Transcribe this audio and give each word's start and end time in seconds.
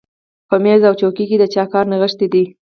په 0.49 0.55
مېز 0.63 0.81
او 0.89 0.93
څوکۍ 0.99 1.25
کې 1.29 1.37
د 1.39 1.43
چا 1.53 1.63
کار 1.73 1.85
نغښتی 1.91 2.27
دی 2.33 2.43